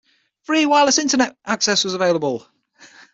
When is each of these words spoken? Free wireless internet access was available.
Free 0.41 0.65
wireless 0.65 0.97
internet 0.97 1.37
access 1.45 1.83
was 1.83 1.93
available. 1.93 2.47